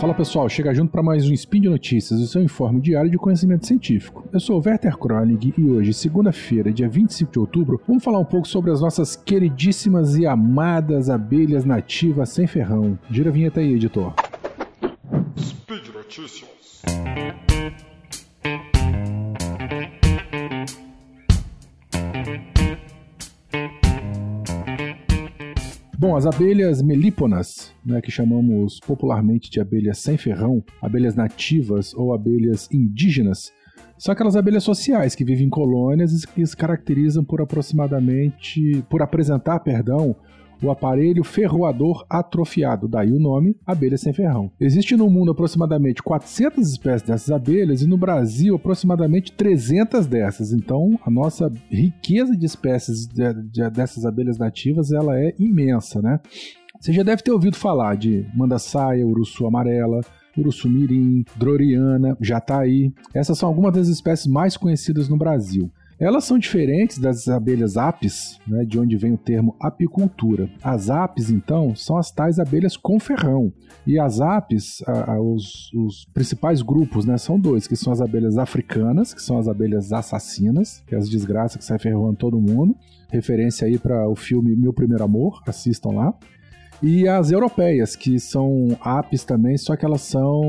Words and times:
Fala 0.00 0.14
pessoal, 0.14 0.48
chega 0.48 0.72
junto 0.72 0.90
para 0.90 1.02
mais 1.02 1.28
um 1.28 1.34
Spin 1.34 1.60
de 1.60 1.68
Notícias, 1.68 2.20
o 2.20 2.26
seu 2.26 2.42
informe 2.42 2.80
diário 2.80 3.10
de 3.10 3.18
conhecimento 3.18 3.66
científico. 3.66 4.26
Eu 4.32 4.40
sou 4.40 4.58
o 4.58 4.62
Werther 4.66 4.96
Kronig 4.96 5.52
e 5.58 5.62
hoje, 5.62 5.92
segunda-feira, 5.92 6.72
dia 6.72 6.88
25 6.88 7.30
de 7.30 7.38
outubro, 7.38 7.78
vamos 7.86 8.02
falar 8.02 8.18
um 8.18 8.24
pouco 8.24 8.48
sobre 8.48 8.70
as 8.70 8.80
nossas 8.80 9.14
queridíssimas 9.14 10.16
e 10.16 10.26
amadas 10.26 11.10
abelhas 11.10 11.66
nativas 11.66 12.30
sem 12.30 12.46
ferrão. 12.46 12.98
Gira 13.10 13.28
a 13.28 13.32
vinheta 13.32 13.60
aí, 13.60 13.74
editor. 13.74 14.14
Speed 15.38 15.88
Notícias. 15.94 16.80
Bom, 26.00 26.16
as 26.16 26.24
abelhas 26.24 26.80
melíponas, 26.80 27.74
né, 27.84 28.00
que 28.00 28.10
chamamos 28.10 28.80
popularmente 28.80 29.50
de 29.50 29.60
abelhas 29.60 29.98
sem 29.98 30.16
ferrão, 30.16 30.64
abelhas 30.80 31.14
nativas 31.14 31.92
ou 31.92 32.14
abelhas 32.14 32.70
indígenas, 32.72 33.52
são 33.98 34.10
aquelas 34.10 34.34
abelhas 34.34 34.64
sociais 34.64 35.14
que 35.14 35.26
vivem 35.26 35.48
em 35.48 35.50
colônias 35.50 36.22
e 36.22 36.26
que 36.26 36.46
se 36.46 36.56
caracterizam 36.56 37.22
por 37.22 37.42
aproximadamente, 37.42 38.82
por 38.88 39.02
apresentar, 39.02 39.60
perdão, 39.60 40.16
o 40.62 40.70
aparelho 40.70 41.24
ferroador 41.24 42.04
atrofiado, 42.08 42.88
daí 42.88 43.12
o 43.12 43.20
nome 43.20 43.56
abelha 43.66 43.96
sem 43.96 44.12
ferrão. 44.12 44.50
Existe 44.60 44.96
no 44.96 45.08
mundo 45.08 45.32
aproximadamente 45.32 46.02
400 46.02 46.68
espécies 46.68 47.08
dessas 47.08 47.30
abelhas 47.30 47.82
e 47.82 47.86
no 47.86 47.96
Brasil 47.96 48.54
aproximadamente 48.56 49.32
300 49.32 50.06
dessas. 50.06 50.52
Então, 50.52 50.98
a 51.04 51.10
nossa 51.10 51.52
riqueza 51.70 52.36
de 52.36 52.46
espécies 52.46 53.06
de, 53.06 53.32
de, 53.34 53.70
dessas 53.70 54.04
abelhas 54.04 54.38
nativas 54.38 54.92
ela 54.92 55.18
é 55.18 55.34
imensa, 55.38 56.02
né? 56.02 56.20
Você 56.80 56.92
já 56.92 57.02
deve 57.02 57.22
ter 57.22 57.30
ouvido 57.30 57.56
falar 57.56 57.96
de 57.96 58.26
manda-saia, 58.34 59.06
urussu 59.06 59.46
amarela, 59.46 60.00
urussu-mirim, 60.36 61.24
droriana, 61.36 62.16
jataí. 62.20 62.92
Essas 63.12 63.38
são 63.38 63.48
algumas 63.48 63.74
das 63.74 63.88
espécies 63.88 64.26
mais 64.26 64.56
conhecidas 64.56 65.08
no 65.08 65.16
Brasil. 65.16 65.70
Elas 66.00 66.24
são 66.24 66.38
diferentes 66.38 66.96
das 66.96 67.28
abelhas 67.28 67.76
apis, 67.76 68.38
né, 68.48 68.64
de 68.64 68.78
onde 68.78 68.96
vem 68.96 69.12
o 69.12 69.18
termo 69.18 69.54
apicultura. 69.60 70.48
As 70.62 70.88
apis, 70.88 71.28
então, 71.28 71.76
são 71.76 71.98
as 71.98 72.10
tais 72.10 72.38
abelhas 72.38 72.74
com 72.74 72.98
ferrão. 72.98 73.52
E 73.86 74.00
as 74.00 74.18
apis, 74.18 74.82
a, 74.86 75.12
a, 75.12 75.20
os, 75.20 75.70
os, 75.74 76.06
principais 76.14 76.62
grupos, 76.62 77.04
né, 77.04 77.18
são 77.18 77.38
dois, 77.38 77.66
que 77.66 77.76
são 77.76 77.92
as 77.92 78.00
abelhas 78.00 78.38
africanas, 78.38 79.12
que 79.12 79.20
são 79.20 79.36
as 79.38 79.46
abelhas 79.46 79.92
assassinas, 79.92 80.82
que 80.86 80.94
é 80.94 80.98
as 80.98 81.06
desgraças 81.06 81.58
que 81.58 81.64
saem 81.64 81.78
ferroando 81.78 82.16
todo 82.16 82.40
mundo. 82.40 82.74
Referência 83.10 83.66
aí 83.66 83.76
para 83.76 84.08
o 84.08 84.16
filme 84.16 84.56
Meu 84.56 84.72
Primeiro 84.72 85.04
Amor, 85.04 85.42
assistam 85.46 85.90
lá 85.90 86.14
e 86.82 87.06
as 87.06 87.30
europeias, 87.30 87.94
que 87.94 88.18
são 88.18 88.76
apes 88.80 89.24
também, 89.24 89.56
só 89.58 89.76
que 89.76 89.84
elas 89.84 90.00
são 90.00 90.40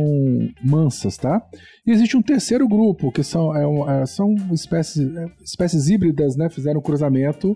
mansas, 0.64 1.18
tá? 1.18 1.42
E 1.86 1.92
existe 1.92 2.16
um 2.16 2.22
terceiro 2.22 2.68
grupo, 2.68 3.12
que 3.12 3.24
são, 3.24 3.56
é, 3.56 4.02
é, 4.02 4.06
são 4.06 4.34
espécies, 4.52 5.10
espécies 5.44 5.90
híbridas, 5.90 6.38
né? 6.38 6.50
Fizeram 6.50 6.80
um 6.80 6.84
cruzamento 6.84 7.56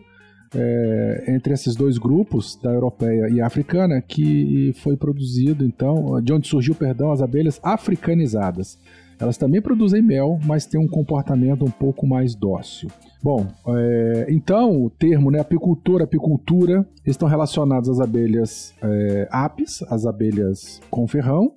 é, 0.53 1.25
entre 1.29 1.53
esses 1.53 1.75
dois 1.75 1.97
grupos, 1.97 2.59
da 2.61 2.71
europeia 2.71 3.29
e 3.29 3.41
africana, 3.41 4.01
que 4.01 4.73
foi 4.81 4.97
produzido, 4.97 5.65
então, 5.65 6.21
de 6.21 6.33
onde 6.33 6.47
surgiu, 6.47 6.75
perdão, 6.75 7.11
as 7.11 7.21
abelhas 7.21 7.59
africanizadas. 7.63 8.77
Elas 9.19 9.37
também 9.37 9.61
produzem 9.61 10.01
mel, 10.01 10.39
mas 10.45 10.65
têm 10.65 10.79
um 10.79 10.87
comportamento 10.87 11.63
um 11.63 11.71
pouco 11.71 12.05
mais 12.05 12.35
dócil. 12.35 12.89
Bom, 13.23 13.47
é, 13.69 14.27
então 14.29 14.83
o 14.83 14.89
termo 14.89 15.31
né, 15.31 15.39
apicultor, 15.39 16.01
apicultura, 16.01 16.85
estão 17.05 17.27
relacionados 17.27 17.89
às 17.89 17.99
abelhas 17.99 18.73
é, 18.83 19.27
apis, 19.31 19.81
as 19.89 20.05
abelhas 20.05 20.81
com 20.89 21.07
ferrão. 21.07 21.51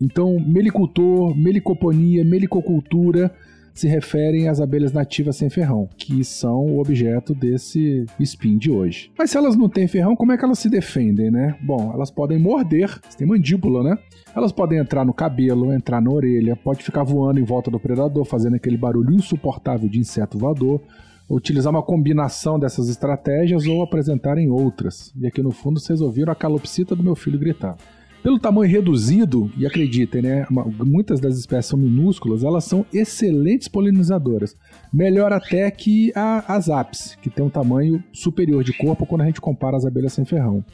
Então, 0.00 0.38
melicultor, 0.40 1.36
melicoponia, 1.36 2.24
melicocultura 2.24 3.30
se 3.74 3.88
referem 3.88 4.48
às 4.48 4.60
abelhas 4.60 4.92
nativas 4.92 5.36
sem 5.36 5.48
ferrão, 5.48 5.88
que 5.96 6.22
são 6.24 6.66
o 6.66 6.80
objeto 6.80 7.34
desse 7.34 8.04
spin 8.20 8.58
de 8.58 8.70
hoje. 8.70 9.10
Mas 9.18 9.30
se 9.30 9.36
elas 9.36 9.56
não 9.56 9.68
têm 9.68 9.88
ferrão, 9.88 10.14
como 10.14 10.32
é 10.32 10.38
que 10.38 10.44
elas 10.44 10.58
se 10.58 10.68
defendem, 10.68 11.30
né? 11.30 11.56
Bom, 11.62 11.92
elas 11.92 12.10
podem 12.10 12.38
morder, 12.38 12.98
tem 13.16 13.26
mandíbula, 13.26 13.82
né? 13.82 13.98
Elas 14.34 14.52
podem 14.52 14.78
entrar 14.78 15.04
no 15.04 15.14
cabelo, 15.14 15.72
entrar 15.72 16.00
na 16.00 16.10
orelha, 16.10 16.56
pode 16.56 16.82
ficar 16.82 17.02
voando 17.02 17.40
em 17.40 17.44
volta 17.44 17.70
do 17.70 17.80
predador, 17.80 18.24
fazendo 18.24 18.56
aquele 18.56 18.76
barulho 18.76 19.14
insuportável 19.14 19.88
de 19.88 19.98
inseto 19.98 20.38
voador, 20.38 20.80
utilizar 21.28 21.72
uma 21.72 21.82
combinação 21.82 22.58
dessas 22.58 22.88
estratégias 22.88 23.66
ou 23.66 23.82
apresentarem 23.82 24.50
outras. 24.50 25.12
E 25.16 25.26
aqui 25.26 25.42
no 25.42 25.50
fundo 25.50 25.80
vocês 25.80 26.00
ouviram 26.00 26.32
a 26.32 26.36
calopsita 26.36 26.94
do 26.94 27.02
meu 27.02 27.14
filho 27.14 27.38
gritar. 27.38 27.76
Pelo 28.22 28.38
tamanho 28.38 28.70
reduzido, 28.70 29.50
e 29.56 29.66
acreditem, 29.66 30.22
né, 30.22 30.46
muitas 30.84 31.18
das 31.18 31.36
espécies 31.36 31.66
são 31.66 31.78
minúsculas, 31.78 32.44
elas 32.44 32.64
são 32.64 32.86
excelentes 32.92 33.66
polinizadoras. 33.66 34.54
Melhor 34.92 35.32
até 35.32 35.68
que 35.72 36.12
a, 36.14 36.54
as 36.54 36.68
apis, 36.68 37.16
que 37.20 37.28
tem 37.28 37.44
um 37.44 37.50
tamanho 37.50 38.02
superior 38.12 38.62
de 38.62 38.72
corpo 38.72 39.04
quando 39.04 39.22
a 39.22 39.26
gente 39.26 39.40
compara 39.40 39.76
as 39.76 39.84
abelhas 39.84 40.12
sem 40.12 40.24
ferrão. 40.24 40.64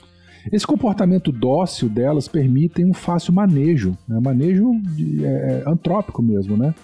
Esse 0.52 0.66
comportamento 0.66 1.32
dócil 1.32 1.88
delas 1.88 2.28
permite 2.28 2.84
um 2.84 2.92
fácil 2.92 3.32
manejo, 3.32 3.96
né, 4.06 4.20
manejo 4.22 4.70
de, 4.94 5.24
é, 5.24 5.28
é 5.28 5.62
antrópico 5.66 6.22
mesmo, 6.22 6.54
né? 6.54 6.74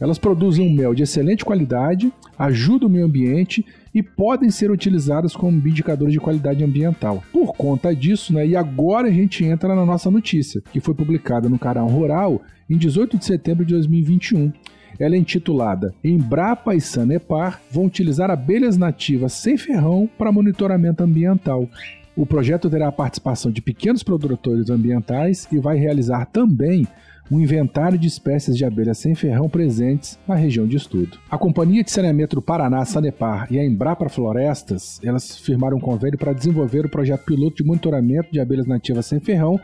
Elas 0.00 0.18
produzem 0.18 0.66
um 0.66 0.74
mel 0.74 0.94
de 0.94 1.02
excelente 1.02 1.44
qualidade, 1.44 2.12
ajudam 2.38 2.88
o 2.88 2.92
meio 2.92 3.06
ambiente 3.06 3.64
e 3.94 4.02
podem 4.02 4.50
ser 4.50 4.70
utilizadas 4.70 5.36
como 5.36 5.56
indicadores 5.66 6.12
de 6.12 6.20
qualidade 6.20 6.64
ambiental. 6.64 7.22
Por 7.32 7.54
conta 7.54 7.94
disso, 7.94 8.32
né, 8.32 8.46
e 8.46 8.56
agora 8.56 9.08
a 9.08 9.12
gente 9.12 9.44
entra 9.44 9.74
na 9.74 9.86
nossa 9.86 10.10
notícia, 10.10 10.60
que 10.72 10.80
foi 10.80 10.94
publicada 10.94 11.48
no 11.48 11.58
canal 11.58 11.86
Rural 11.86 12.42
em 12.68 12.76
18 12.76 13.18
de 13.18 13.24
setembro 13.24 13.64
de 13.64 13.74
2021. 13.74 14.52
Ela 14.98 15.16
é 15.16 15.18
intitulada 15.18 15.92
Embrapa 16.04 16.74
e 16.74 16.80
Sanepar 16.80 17.60
vão 17.70 17.86
utilizar 17.86 18.30
abelhas 18.30 18.76
nativas 18.76 19.32
sem 19.32 19.56
ferrão 19.56 20.08
para 20.18 20.30
monitoramento 20.32 21.02
ambiental. 21.02 21.68
O 22.16 22.24
projeto 22.24 22.70
terá 22.70 22.88
a 22.88 22.92
participação 22.92 23.50
de 23.50 23.60
pequenos 23.60 24.04
produtores 24.04 24.70
ambientais 24.70 25.48
e 25.50 25.58
vai 25.58 25.76
realizar 25.76 26.26
também 26.26 26.86
um 27.30 27.40
inventário 27.40 27.98
de 27.98 28.06
espécies 28.06 28.56
de 28.56 28.64
abelhas 28.64 28.98
sem 28.98 29.14
ferrão 29.14 29.48
presentes 29.48 30.18
na 30.26 30.34
região 30.34 30.66
de 30.66 30.76
estudo. 30.76 31.18
A 31.30 31.38
Companhia 31.38 31.82
de 31.82 31.90
Saneamento 31.90 32.36
do 32.36 32.42
Paraná, 32.42 32.84
Sanepar, 32.84 33.46
e 33.50 33.58
a 33.58 33.64
Embrapa 33.64 34.08
Florestas, 34.08 35.00
elas 35.02 35.36
firmaram 35.36 35.76
um 35.76 35.80
convênio 35.80 36.18
para 36.18 36.32
desenvolver 36.32 36.86
o 36.86 36.90
projeto 36.90 37.24
piloto 37.24 37.56
de 37.56 37.64
monitoramento 37.64 38.30
de 38.30 38.40
abelhas 38.40 38.66
nativas 38.66 39.06
sem 39.06 39.20
ferrão 39.20 39.58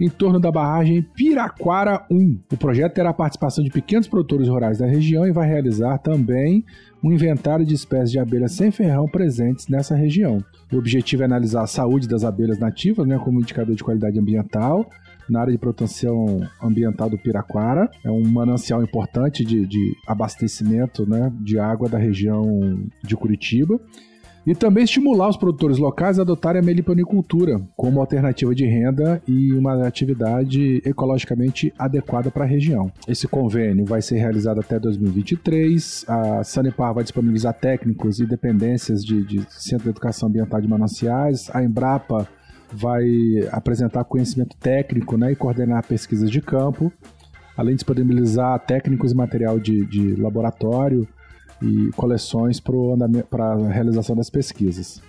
em 0.00 0.08
torno 0.08 0.40
da 0.40 0.50
barragem 0.50 1.02
Piraquara 1.14 2.04
1. 2.10 2.40
O 2.52 2.56
projeto 2.56 2.94
terá 2.94 3.10
a 3.10 3.14
participação 3.14 3.62
de 3.62 3.70
pequenos 3.70 4.08
produtores 4.08 4.48
rurais 4.48 4.78
da 4.78 4.86
região 4.86 5.26
e 5.26 5.32
vai 5.32 5.46
realizar 5.46 5.98
também 5.98 6.64
um 7.02 7.12
inventário 7.12 7.64
de 7.64 7.74
espécies 7.74 8.10
de 8.10 8.18
abelhas 8.18 8.52
sem 8.52 8.70
ferrão 8.70 9.06
presentes 9.06 9.68
nessa 9.68 9.94
região. 9.94 10.42
O 10.72 10.76
objetivo 10.76 11.22
é 11.22 11.26
analisar 11.26 11.62
a 11.62 11.66
saúde 11.66 12.08
das 12.08 12.24
abelhas 12.24 12.58
nativas, 12.58 13.06
né, 13.06 13.18
como 13.18 13.40
indicador 13.40 13.74
de 13.74 13.84
qualidade 13.84 14.18
ambiental, 14.18 14.88
na 15.28 15.40
área 15.40 15.52
de 15.52 15.58
proteção 15.58 16.40
ambiental 16.62 17.08
do 17.08 17.18
Piraquara. 17.18 17.90
É 18.04 18.10
um 18.10 18.26
manancial 18.26 18.82
importante 18.82 19.44
de, 19.44 19.66
de 19.66 19.92
abastecimento 20.06 21.08
né, 21.08 21.32
de 21.40 21.58
água 21.58 21.88
da 21.88 21.98
região 21.98 22.44
de 23.02 23.16
Curitiba. 23.16 23.80
E 24.44 24.54
também 24.54 24.82
estimular 24.82 25.28
os 25.28 25.36
produtores 25.36 25.78
locais 25.78 26.18
a 26.18 26.22
adotarem 26.22 26.60
a 26.60 26.64
meliponicultura 26.64 27.60
como 27.76 28.00
alternativa 28.00 28.52
de 28.52 28.66
renda 28.66 29.22
e 29.26 29.52
uma 29.52 29.86
atividade 29.86 30.82
ecologicamente 30.84 31.72
adequada 31.78 32.30
para 32.30 32.44
a 32.44 32.46
região. 32.46 32.90
Esse 33.06 33.28
convênio 33.28 33.84
vai 33.84 34.02
ser 34.02 34.18
realizado 34.18 34.58
até 34.58 34.80
2023. 34.80 36.04
A 36.08 36.42
Sanepar 36.42 36.92
vai 36.92 37.04
disponibilizar 37.04 37.54
técnicos 37.54 38.18
e 38.18 38.26
dependências 38.26 39.04
de, 39.04 39.24
de 39.24 39.46
Centro 39.48 39.84
de 39.84 39.90
Educação 39.90 40.28
Ambiental 40.28 40.60
de 40.60 40.68
Mananciais. 40.68 41.48
A 41.54 41.62
Embrapa 41.62 42.26
vai 42.72 43.04
apresentar 43.50 44.04
conhecimento 44.04 44.56
técnico 44.56 45.16
né, 45.16 45.32
e 45.32 45.36
coordenar 45.36 45.86
pesquisas 45.86 46.30
de 46.30 46.40
campo, 46.40 46.92
além 47.56 47.72
de 47.72 47.76
disponibilizar 47.76 48.58
técnicos 48.60 49.12
e 49.12 49.14
material 49.14 49.60
de, 49.60 49.84
de 49.86 50.16
laboratório 50.16 51.06
e 51.60 51.90
coleções 51.94 52.58
para 52.60 53.52
a 53.52 53.68
realização 53.68 54.16
das 54.16 54.30
pesquisas. 54.30 55.02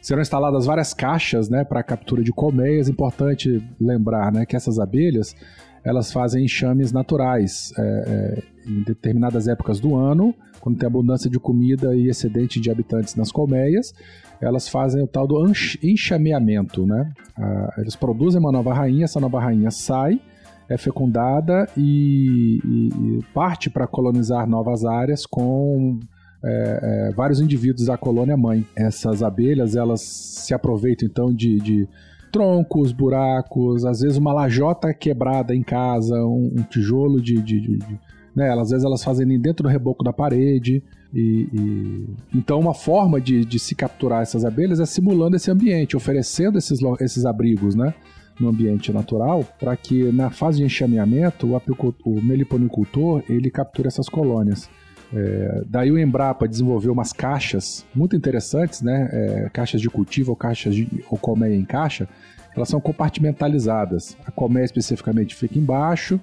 Serão 0.00 0.22
instaladas 0.22 0.66
várias 0.66 0.94
caixas 0.94 1.48
né, 1.48 1.64
para 1.64 1.82
captura 1.82 2.22
de 2.22 2.32
colmeias. 2.32 2.88
Importante 2.88 3.60
lembrar 3.80 4.32
né, 4.32 4.46
que 4.46 4.54
essas 4.54 4.78
abelhas 4.78 5.34
elas 5.86 6.10
fazem 6.10 6.44
enxames 6.44 6.90
naturais 6.90 7.72
é, 7.78 7.80
é, 7.80 8.42
em 8.68 8.82
determinadas 8.82 9.46
épocas 9.46 9.78
do 9.78 9.94
ano, 9.94 10.34
quando 10.60 10.78
tem 10.78 10.86
abundância 10.86 11.30
de 11.30 11.38
comida 11.38 11.94
e 11.94 12.08
excedente 12.08 12.58
de 12.58 12.68
habitantes 12.72 13.14
nas 13.14 13.30
colmeias, 13.30 13.94
elas 14.40 14.68
fazem 14.68 15.00
o 15.00 15.06
tal 15.06 15.28
do 15.28 15.40
enxameamento, 15.80 16.84
né? 16.84 17.12
Ah, 17.38 17.74
eles 17.78 17.94
produzem 17.94 18.40
uma 18.40 18.50
nova 18.50 18.74
rainha, 18.74 19.04
essa 19.04 19.20
nova 19.20 19.38
rainha 19.38 19.70
sai, 19.70 20.20
é 20.68 20.76
fecundada 20.76 21.68
e, 21.76 22.60
e, 22.64 22.88
e 22.88 23.22
parte 23.32 23.70
para 23.70 23.86
colonizar 23.86 24.44
novas 24.44 24.84
áreas 24.84 25.24
com 25.24 26.00
é, 26.44 27.10
é, 27.10 27.12
vários 27.14 27.40
indivíduos 27.40 27.86
da 27.86 27.96
colônia 27.96 28.36
mãe. 28.36 28.66
Essas 28.74 29.22
abelhas 29.22 29.76
elas 29.76 30.00
se 30.00 30.52
aproveitam 30.52 31.06
então 31.08 31.32
de, 31.32 31.60
de 31.60 31.88
troncos, 32.32 32.92
buracos, 32.92 33.84
às 33.84 34.00
vezes 34.00 34.16
uma 34.16 34.32
lajota 34.32 34.92
quebrada 34.92 35.54
em 35.54 35.62
casa, 35.62 36.14
um, 36.24 36.52
um 36.58 36.62
tijolo 36.62 37.20
de, 37.20 37.40
de, 37.40 37.60
de, 37.60 37.78
de 37.78 38.00
né? 38.36 38.52
Às 38.52 38.68
vezes 38.68 38.84
elas 38.84 39.02
fazem 39.02 39.26
dentro 39.40 39.62
do 39.62 39.68
reboco 39.68 40.04
da 40.04 40.12
parede. 40.12 40.84
E, 41.14 41.48
e... 41.52 42.06
Então, 42.34 42.60
uma 42.60 42.74
forma 42.74 43.18
de, 43.18 43.46
de, 43.46 43.58
se 43.58 43.74
capturar 43.74 44.20
essas 44.20 44.44
abelhas 44.44 44.78
é 44.78 44.84
simulando 44.84 45.36
esse 45.36 45.50
ambiente, 45.50 45.96
oferecendo 45.96 46.58
esses, 46.58 46.80
esses 47.00 47.24
abrigos, 47.24 47.74
né? 47.74 47.94
No 48.38 48.50
ambiente 48.50 48.92
natural, 48.92 49.42
para 49.58 49.74
que 49.74 50.12
na 50.12 50.28
fase 50.28 50.58
de 50.58 50.64
enxameamento, 50.64 51.46
o, 51.46 51.94
o 52.04 52.22
meliponicultor 52.22 53.22
ele 53.30 53.50
capture 53.50 53.88
essas 53.88 54.10
colônias. 54.10 54.68
É, 55.14 55.62
daí 55.68 55.90
o 55.90 55.98
Embrapa 55.98 56.48
desenvolveu 56.48 56.92
umas 56.92 57.12
caixas 57.12 57.84
muito 57.94 58.16
interessantes, 58.16 58.82
né? 58.82 59.08
É, 59.12 59.50
caixas 59.52 59.80
de 59.80 59.88
cultivo 59.88 60.30
ou 60.30 60.36
caixas 60.36 60.74
de 60.74 61.04
ou 61.10 61.18
colmeia 61.18 61.54
em 61.54 61.64
caixa. 61.64 62.08
Elas 62.54 62.68
são 62.68 62.80
compartimentalizadas. 62.80 64.16
A 64.24 64.30
colmeia 64.30 64.64
especificamente 64.64 65.34
fica 65.34 65.58
embaixo 65.58 66.20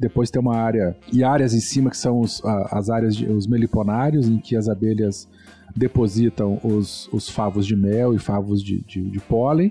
depois 0.00 0.30
tem 0.30 0.40
uma 0.40 0.56
área 0.56 0.96
e 1.12 1.22
áreas 1.22 1.52
em 1.52 1.60
cima 1.60 1.90
que 1.90 1.96
são 1.96 2.20
os, 2.20 2.42
as 2.42 2.88
áreas 2.88 3.14
de, 3.14 3.26
os 3.26 3.46
meliponários 3.46 4.26
em 4.26 4.38
que 4.38 4.56
as 4.56 4.66
abelhas 4.66 5.28
depositam 5.76 6.58
os, 6.64 7.06
os 7.12 7.28
favos 7.28 7.66
de 7.66 7.76
mel 7.76 8.14
e 8.14 8.18
favos 8.18 8.62
de, 8.64 8.80
de, 8.80 9.02
de 9.02 9.20
pólen. 9.20 9.70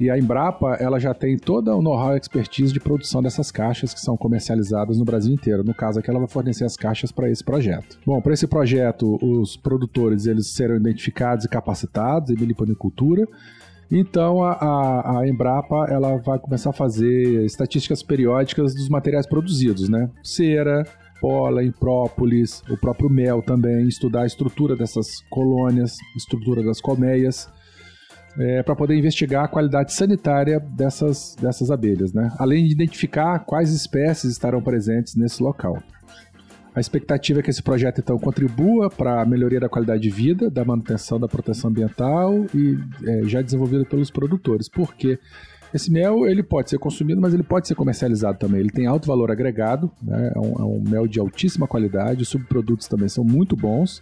E 0.00 0.08
a 0.08 0.18
Embrapa, 0.18 0.76
ela 0.80 0.98
já 0.98 1.12
tem 1.12 1.36
toda 1.36 1.76
o 1.76 1.82
know-how 1.82 2.14
e 2.14 2.18
expertise 2.18 2.72
de 2.72 2.80
produção 2.80 3.22
dessas 3.22 3.50
caixas 3.50 3.92
que 3.92 4.00
são 4.00 4.16
comercializadas 4.16 4.98
no 4.98 5.04
Brasil 5.04 5.34
inteiro. 5.34 5.62
No 5.62 5.74
caso 5.74 6.00
aqui, 6.00 6.08
ela 6.08 6.18
vai 6.18 6.28
fornecer 6.28 6.64
as 6.64 6.76
caixas 6.76 7.12
para 7.12 7.30
esse 7.30 7.44
projeto. 7.44 7.98
Bom, 8.06 8.20
para 8.20 8.32
esse 8.32 8.46
projeto, 8.46 9.18
os 9.22 9.56
produtores 9.56 10.26
eles 10.26 10.46
serão 10.48 10.76
identificados 10.76 11.44
e 11.44 11.48
capacitados 11.48 12.30
em 12.30 12.40
meliponicultura 12.40 13.28
então 13.90 14.42
a, 14.42 14.52
a, 14.52 15.18
a, 15.18 15.28
Embrapa 15.28 15.86
ela 15.90 16.16
vai 16.18 16.38
começar 16.38 16.70
a 16.70 16.72
fazer 16.72 17.44
estatísticas 17.44 18.02
periódicas 18.02 18.72
dos 18.72 18.88
materiais 18.88 19.26
produzidos, 19.26 19.88
né? 19.88 20.08
Cera, 20.22 20.84
pólen, 21.20 21.72
própolis, 21.72 22.62
o 22.70 22.76
próprio 22.76 23.10
mel 23.10 23.42
também, 23.42 23.88
estudar 23.88 24.22
a 24.22 24.26
estrutura 24.26 24.76
dessas 24.76 25.20
colônias, 25.28 25.96
estrutura 26.16 26.62
das 26.62 26.80
colmeias, 26.80 27.48
é, 28.38 28.62
para 28.62 28.76
poder 28.76 28.96
investigar 28.96 29.44
a 29.44 29.48
qualidade 29.48 29.92
sanitária 29.92 30.60
dessas, 30.60 31.36
dessas 31.40 31.70
abelhas, 31.70 32.12
né? 32.12 32.32
Além 32.38 32.66
de 32.66 32.72
identificar 32.72 33.40
quais 33.40 33.72
espécies 33.72 34.32
estarão 34.32 34.62
presentes 34.62 35.16
nesse 35.16 35.42
local. 35.42 35.82
A 36.74 36.78
expectativa 36.78 37.40
é 37.40 37.42
que 37.42 37.50
esse 37.50 37.62
projeto 37.62 38.00
então 38.00 38.16
contribua 38.18 38.88
para 38.88 39.22
a 39.22 39.26
melhoria 39.26 39.58
da 39.58 39.68
qualidade 39.68 40.02
de 40.02 40.10
vida, 40.10 40.48
da 40.48 40.64
manutenção 40.64 41.18
da 41.18 41.26
proteção 41.26 41.68
ambiental 41.68 42.46
e 42.54 42.78
é, 43.04 43.22
já 43.24 43.42
desenvolvido 43.42 43.84
pelos 43.84 44.10
produtores. 44.10 44.68
Porque 44.68 45.18
esse 45.74 45.90
mel 45.90 46.26
ele 46.26 46.44
pode 46.44 46.70
ser 46.70 46.78
consumido, 46.78 47.20
mas 47.20 47.34
ele 47.34 47.42
pode 47.42 47.66
ser 47.66 47.74
comercializado 47.74 48.38
também. 48.38 48.60
Ele 48.60 48.70
tem 48.70 48.86
alto 48.86 49.08
valor 49.08 49.32
agregado, 49.32 49.90
né? 50.00 50.32
é, 50.34 50.38
um, 50.38 50.52
é 50.52 50.64
um 50.64 50.80
mel 50.88 51.08
de 51.08 51.18
altíssima 51.18 51.66
qualidade. 51.66 52.22
Os 52.22 52.28
subprodutos 52.28 52.86
também 52.86 53.08
são 53.08 53.24
muito 53.24 53.56
bons 53.56 54.00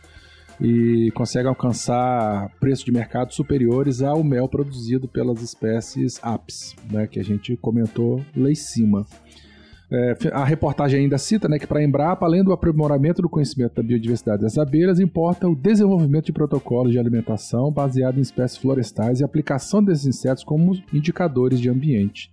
e 0.61 1.11
consegue 1.15 1.49
alcançar 1.49 2.51
preços 2.59 2.85
de 2.85 2.93
mercado 2.93 3.33
superiores 3.33 4.03
ao 4.03 4.25
mel 4.25 4.49
produzido 4.49 5.07
pelas 5.07 5.43
espécies 5.43 6.19
apis, 6.23 6.75
né, 6.91 7.07
que 7.07 7.21
a 7.21 7.25
gente 7.25 7.57
comentou 7.57 8.25
lá 8.37 8.51
em 8.51 8.55
cima. 8.55 9.07
É, 9.91 10.15
a 10.33 10.45
reportagem 10.45 11.01
ainda 11.01 11.17
cita 11.17 11.49
né, 11.49 11.59
que 11.59 11.67
para 11.67 11.79
a 11.79 11.83
Embrapa, 11.83 12.27
além 12.27 12.45
do 12.45 12.53
aprimoramento 12.53 13.23
do 13.23 13.29
conhecimento 13.29 13.77
da 13.77 13.83
biodiversidade 13.83 14.43
das 14.43 14.59
abelhas, 14.59 15.01
importa 15.01 15.49
o 15.49 15.57
desenvolvimento 15.57 16.27
de 16.27 16.33
protocolos 16.33 16.93
de 16.93 16.99
alimentação 16.99 17.73
baseado 17.73 18.19
em 18.19 18.21
espécies 18.21 18.59
florestais 18.59 19.21
e 19.21 19.25
aplicação 19.25 19.83
desses 19.83 20.07
insetos 20.07 20.45
como 20.45 20.77
indicadores 20.93 21.59
de 21.59 21.71
ambiente. 21.71 22.31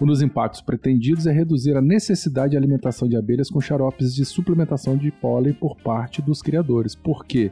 Um 0.00 0.06
dos 0.06 0.22
impactos 0.22 0.60
pretendidos 0.60 1.26
é 1.26 1.32
reduzir 1.32 1.76
a 1.76 1.82
necessidade 1.82 2.52
de 2.52 2.56
alimentação 2.56 3.08
de 3.08 3.16
abelhas 3.16 3.50
com 3.50 3.60
xaropes 3.60 4.14
de 4.14 4.24
suplementação 4.24 4.96
de 4.96 5.10
pólen 5.10 5.52
por 5.52 5.76
parte 5.76 6.22
dos 6.22 6.40
criadores. 6.40 6.94
Por 6.94 7.24
quê? 7.24 7.50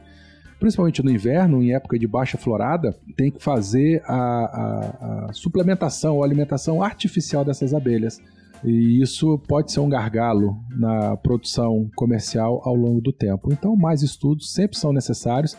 Principalmente 0.59 1.03
no 1.03 1.11
inverno, 1.11 1.61
em 1.61 1.73
época 1.73 1.99
de 1.99 2.07
baixa 2.07 2.37
florada, 2.37 2.95
tem 3.15 3.29
que 3.29 3.43
fazer 3.43 4.01
a, 4.05 4.15
a, 4.15 5.25
a 5.29 5.33
suplementação 5.33 6.15
ou 6.15 6.23
alimentação 6.23 6.81
artificial 6.81 7.43
dessas 7.45 7.73
abelhas 7.73 8.19
e 8.63 9.01
isso 9.01 9.37
pode 9.47 9.71
ser 9.71 9.79
um 9.79 9.89
gargalo 9.89 10.57
na 10.71 11.15
produção 11.17 11.89
comercial 11.95 12.61
ao 12.63 12.75
longo 12.75 13.01
do 13.01 13.13
tempo. 13.13 13.51
Então, 13.51 13.75
mais 13.75 14.01
estudos 14.01 14.51
sempre 14.51 14.77
são 14.77 14.91
necessários 14.91 15.55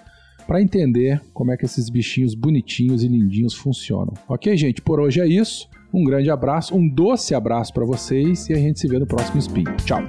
para 0.46 0.62
entender 0.62 1.20
como 1.32 1.52
é 1.52 1.56
que 1.56 1.64
esses 1.64 1.88
bichinhos 1.90 2.34
bonitinhos 2.34 3.02
e 3.02 3.08
lindinhos 3.08 3.54
funcionam. 3.54 4.14
Ok, 4.26 4.56
gente? 4.56 4.80
Por 4.80 4.98
hoje 4.98 5.20
é 5.20 5.26
isso. 5.26 5.68
Um 5.92 6.04
grande 6.04 6.30
abraço, 6.30 6.76
um 6.76 6.88
doce 6.88 7.34
abraço 7.34 7.72
para 7.72 7.84
vocês 7.84 8.48
e 8.48 8.52
a 8.52 8.56
gente 8.56 8.78
se 8.78 8.88
vê 8.88 8.98
no 8.98 9.06
próximo 9.06 9.38
Spin. 9.38 9.64
Tchau! 9.84 10.02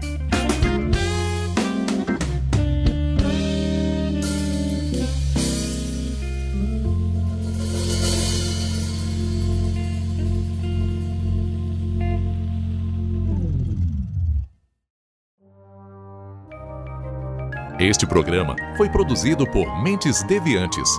Este 17.80 18.06
programa 18.06 18.58
foi 18.76 18.90
produzido 18.90 19.50
por 19.50 19.82
Mentes 19.82 20.22
Deviantes. 20.24 20.90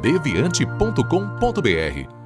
deviante.com.br. 0.00 2.25